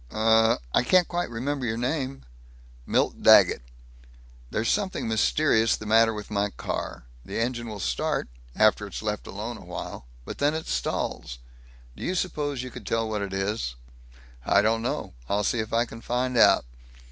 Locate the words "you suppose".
12.01-12.63